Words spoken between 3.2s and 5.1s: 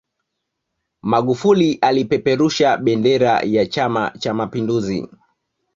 ya chama cha mapinduzi